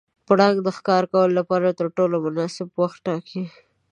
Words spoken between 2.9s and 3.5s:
ټاکي.